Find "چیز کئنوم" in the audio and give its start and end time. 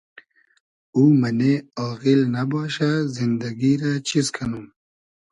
4.07-4.65